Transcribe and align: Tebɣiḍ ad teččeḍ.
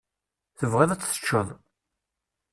Tebɣiḍ 0.57 0.89
ad 0.91 1.01
teččeḍ. 1.01 1.47